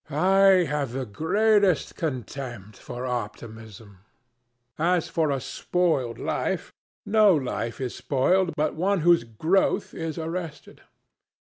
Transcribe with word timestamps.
I 0.09 0.65
have 0.67 0.93
the 0.93 1.05
greatest 1.05 1.95
contempt 1.95 2.75
for 2.77 3.05
optimism. 3.05 3.99
As 4.79 5.07
for 5.07 5.29
a 5.29 5.39
spoiled 5.39 6.17
life, 6.17 6.73
no 7.05 7.35
life 7.35 7.79
is 7.79 7.93
spoiled 7.93 8.55
but 8.55 8.73
one 8.73 9.01
whose 9.01 9.23
growth 9.23 9.93
is 9.93 10.17
arrested. 10.17 10.81